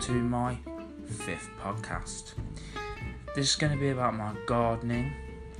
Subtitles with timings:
[0.00, 0.56] to my
[1.10, 2.32] fifth podcast.
[3.34, 5.12] This is going to be about my gardening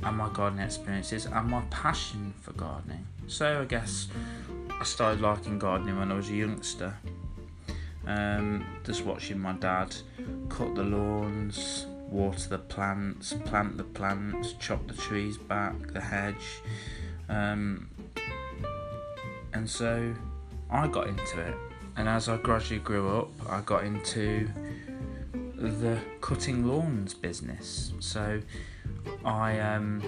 [0.03, 3.07] and my gardening experiences and my passion for gardening.
[3.27, 4.09] So, I guess
[4.71, 6.97] I started liking gardening when I was a youngster.
[8.07, 9.95] Um, just watching my dad
[10.49, 16.63] cut the lawns, water the plants, plant the plants, chop the trees back, the hedge.
[17.29, 17.91] Um,
[19.53, 20.15] and so
[20.71, 21.55] I got into it.
[21.97, 24.49] And as I gradually grew up, I got into
[25.57, 27.93] the cutting lawns business.
[28.01, 28.41] So
[29.25, 30.03] I um,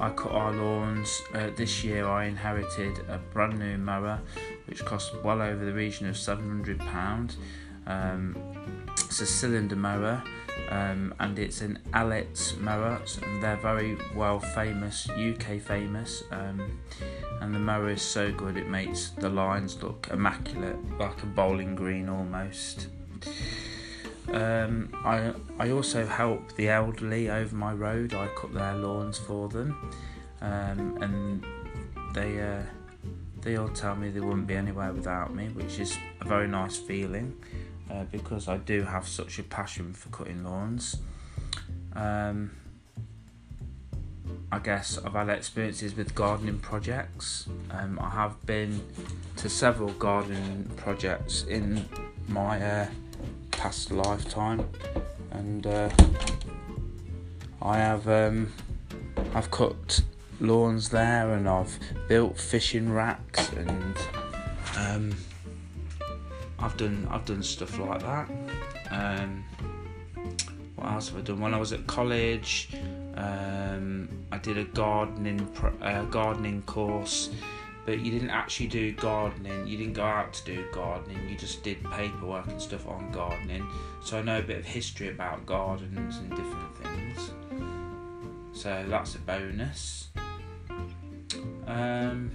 [0.00, 1.22] I cut our lawns.
[1.34, 4.20] Uh, this year I inherited a brand new mower,
[4.66, 7.36] which cost well over the region of seven hundred pound.
[7.88, 8.36] Um,
[8.96, 10.22] it's a cylinder mower.
[10.70, 16.22] Um, and it's an Allett mower, and they're very well famous, UK famous.
[16.30, 16.78] Um,
[17.40, 21.74] and the mower is so good it makes the lines look immaculate, like a bowling
[21.74, 22.88] green almost.
[24.30, 28.12] Um, I I also help the elderly over my road.
[28.12, 29.90] I cut their lawns for them,
[30.42, 31.46] um, and
[32.14, 32.62] they uh,
[33.40, 36.76] they all tell me they wouldn't be anywhere without me, which is a very nice
[36.76, 37.34] feeling
[37.90, 40.98] uh, because I do have such a passion for cutting lawns.
[41.94, 42.52] Um,
[44.50, 47.48] I guess I've had experiences with gardening projects.
[47.70, 48.80] Um, I have been
[49.36, 51.86] to several gardening projects in
[52.28, 52.86] my uh,
[53.50, 54.66] past lifetime,
[55.30, 55.90] and uh,
[57.60, 58.52] I have um,
[59.34, 60.02] I've cut
[60.40, 63.96] lawns there, and I've built fishing racks, and
[64.78, 65.14] um,
[66.58, 68.28] I've done I've done stuff like that.
[68.90, 69.44] Um,
[70.76, 71.40] what else have I done?
[71.40, 72.70] When I was at college,
[73.16, 75.48] um, I did a gardening
[75.82, 77.30] uh, gardening course,
[77.86, 79.66] but you didn't actually do gardening.
[79.66, 81.28] You didn't go out to do gardening.
[81.28, 83.66] You just did paperwork and stuff on gardening.
[84.02, 87.30] So I know a bit of history about gardens and different things.
[88.52, 90.08] So that's a bonus.
[91.66, 92.30] Um,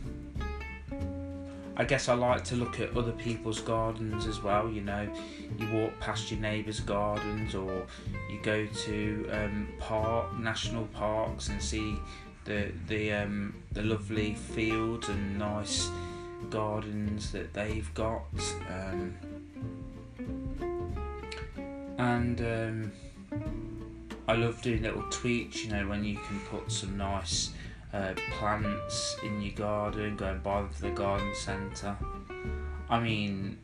[1.75, 4.69] I guess I like to look at other people's gardens as well.
[4.69, 5.07] You know,
[5.57, 7.85] you walk past your neighbours' gardens, or
[8.29, 11.97] you go to um, park national parks and see
[12.45, 15.89] the the um, the lovely fields and nice
[16.49, 18.23] gardens that they've got.
[18.69, 19.15] Um,
[21.97, 22.91] and um,
[24.27, 25.63] I love doing little tweaks.
[25.63, 27.49] You know, when you can put some nice
[27.93, 31.95] uh, plants in your garden, go and buy them from the garden centre.
[32.89, 33.57] I mean,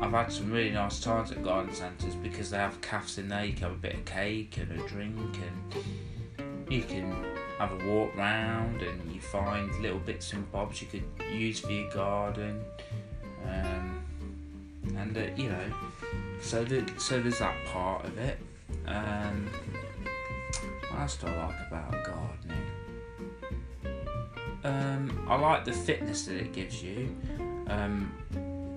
[0.00, 3.44] I've had some really nice times at garden centres because they have cafes in there.
[3.44, 7.24] You can have a bit of cake and a drink, and you can
[7.58, 11.70] have a walk round, and you find little bits and bobs you could use for
[11.70, 12.62] your garden.
[13.46, 14.04] Um,
[14.96, 15.72] and uh, you know,
[16.40, 18.38] so the, so there's that part of it.
[18.86, 19.48] Um,
[20.90, 22.63] what else do I like about gardening?
[24.64, 27.14] Um, I like the fitness that it gives you.
[27.68, 28.12] Um,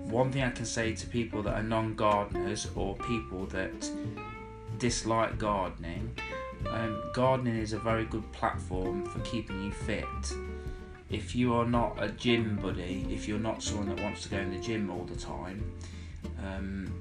[0.09, 3.89] one thing I can say to people that are non gardeners or people that
[4.77, 6.15] dislike gardening
[6.65, 10.05] um, gardening is a very good platform for keeping you fit.
[11.09, 14.37] If you are not a gym buddy, if you're not someone that wants to go
[14.37, 15.71] in the gym all the time,
[16.43, 16.93] um,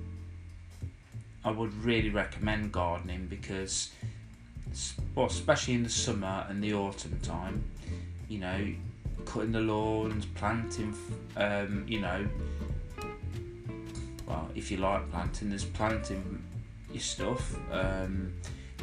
[1.44, 3.90] I would really recommend gardening because,
[5.14, 7.64] well, especially in the summer and the autumn time,
[8.28, 8.66] you know,
[9.24, 10.94] cutting the lawns, planting,
[11.36, 12.26] um, you know,
[14.26, 16.42] well, if you like planting, there's planting
[16.92, 17.56] your stuff.
[17.70, 18.32] Um,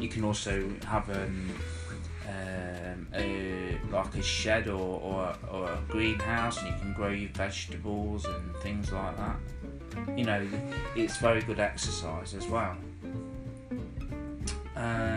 [0.00, 1.50] you can also have um,
[2.28, 7.30] um, a like a shed or, or, or a greenhouse, and you can grow your
[7.30, 9.36] vegetables and things like that.
[10.16, 10.48] You know,
[10.96, 12.76] it's very good exercise as well.
[14.76, 15.13] Um,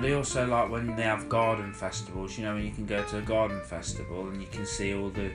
[0.00, 2.38] and I also like when they have garden festivals.
[2.38, 5.10] You know, when you can go to a garden festival and you can see all
[5.10, 5.30] the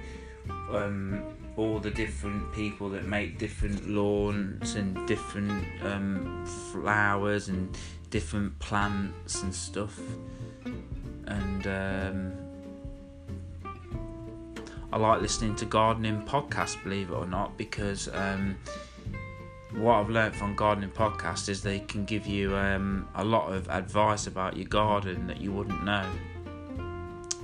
[0.73, 1.21] um,
[1.55, 7.77] all the different people that make different lawns and different um, flowers and
[8.09, 9.99] different plants and stuff.
[11.27, 12.33] And um,
[14.91, 18.57] I like listening to gardening podcasts, believe it or not, because um,
[19.77, 23.67] what I've learned from gardening podcasts is they can give you um, a lot of
[23.69, 26.09] advice about your garden that you wouldn't know.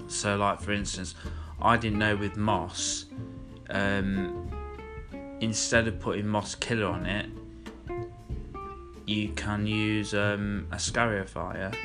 [0.08, 1.16] So, like for instance,
[1.62, 3.06] I didn't know with moss,
[3.70, 4.50] um,
[5.42, 7.26] instead of putting moss killer on it,
[9.06, 11.76] you can use um, a scarifier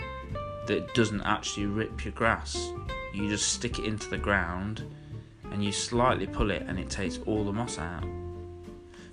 [0.67, 2.71] that doesn't actually rip your grass.
[3.13, 4.85] You just stick it into the ground
[5.51, 8.05] and you slightly pull it and it takes all the moss out.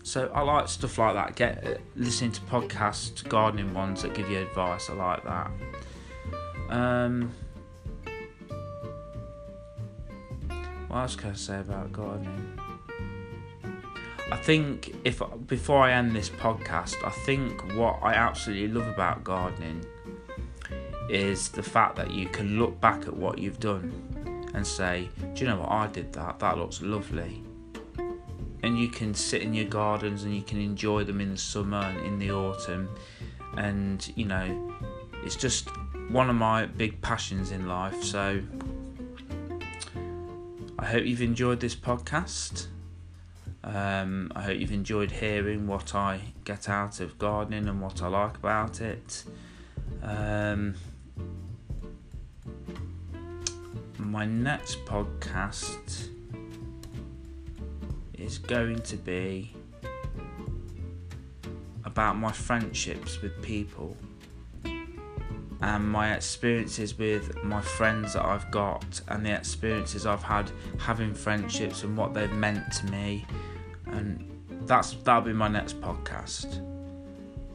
[0.03, 1.35] So I like stuff like that.
[1.35, 4.89] Get listening to podcasts, gardening ones that give you advice.
[4.89, 5.51] I like that.
[6.69, 7.33] Um,
[10.89, 12.59] what else can I say about gardening?
[14.29, 19.23] I think if before I end this podcast, I think what I absolutely love about
[19.23, 19.85] gardening
[21.09, 25.43] is the fact that you can look back at what you've done and say, "Do
[25.45, 25.71] you know what?
[25.71, 26.39] I did that.
[26.39, 27.43] That looks lovely."
[28.63, 31.77] And you can sit in your gardens and you can enjoy them in the summer
[31.79, 32.89] and in the autumn.
[33.57, 34.73] And you know
[35.23, 35.69] it's just
[36.09, 38.01] one of my big passions in life.
[38.03, 38.41] So
[40.79, 42.67] i hope you've enjoyed this podcast.
[43.65, 48.07] Um, i hope you've enjoyed hearing what i get out of gardening and what i
[48.07, 49.23] like about it.
[50.01, 50.75] Um,
[53.97, 56.09] my next podcast
[58.23, 59.53] is going to be
[61.83, 63.97] about my friendships with people
[65.61, 71.13] and my experiences with my friends that I've got and the experiences I've had having
[71.13, 73.25] friendships and what they've meant to me.
[73.87, 74.29] And
[74.63, 76.61] that's that'll be my next podcast.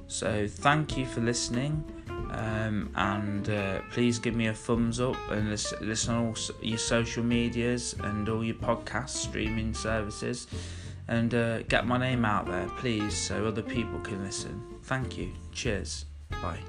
[0.07, 1.85] So thank you for listening
[2.31, 6.79] um, and uh, please give me a thumbs up and listen, listen on all your
[6.79, 10.47] social medias and all your podcast streaming services
[11.09, 14.63] and uh, get my name out there, please, so other people can listen.
[14.83, 15.33] Thank you.
[15.53, 16.05] Cheers.
[16.43, 16.61] Bye.